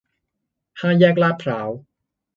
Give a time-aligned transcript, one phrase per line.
[0.79, 1.69] ห้าแยกลาดพร้าว